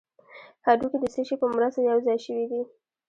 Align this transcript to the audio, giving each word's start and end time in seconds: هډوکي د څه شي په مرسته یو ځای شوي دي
هډوکي 0.65 0.97
د 1.01 1.05
څه 1.13 1.21
شي 1.27 1.35
په 1.41 1.47
مرسته 1.55 1.79
یو 1.89 1.99
ځای 2.05 2.17
شوي 2.25 2.45
دي 2.51 2.61